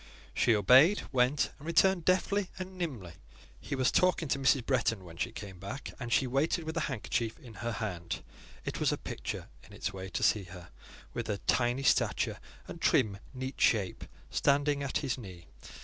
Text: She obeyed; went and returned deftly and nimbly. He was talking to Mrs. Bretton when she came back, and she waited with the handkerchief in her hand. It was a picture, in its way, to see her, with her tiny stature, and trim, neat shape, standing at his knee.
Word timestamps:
She 0.33 0.55
obeyed; 0.55 1.03
went 1.11 1.51
and 1.59 1.67
returned 1.67 2.05
deftly 2.05 2.49
and 2.57 2.75
nimbly. 2.75 3.13
He 3.59 3.75
was 3.75 3.91
talking 3.91 4.27
to 4.29 4.39
Mrs. 4.39 4.65
Bretton 4.65 5.05
when 5.05 5.15
she 5.15 5.31
came 5.31 5.59
back, 5.59 5.93
and 5.99 6.11
she 6.11 6.25
waited 6.25 6.63
with 6.63 6.73
the 6.73 6.81
handkerchief 6.89 7.37
in 7.37 7.53
her 7.61 7.73
hand. 7.73 8.23
It 8.65 8.79
was 8.79 8.91
a 8.91 8.97
picture, 8.97 9.47
in 9.63 9.73
its 9.73 9.93
way, 9.93 10.09
to 10.09 10.23
see 10.23 10.45
her, 10.45 10.69
with 11.13 11.27
her 11.27 11.37
tiny 11.45 11.83
stature, 11.83 12.39
and 12.67 12.81
trim, 12.81 13.19
neat 13.35 13.61
shape, 13.61 14.05
standing 14.31 14.81
at 14.81 14.97
his 15.05 15.19
knee. 15.19 15.45